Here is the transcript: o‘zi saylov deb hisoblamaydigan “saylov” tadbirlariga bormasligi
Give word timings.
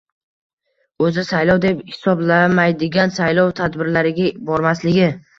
o‘zi 1.07 1.23
saylov 1.25 1.59
deb 1.65 1.83
hisoblamaydigan 1.91 3.13
“saylov” 3.17 3.51
tadbirlariga 3.59 4.25
bormasligi 4.49 5.11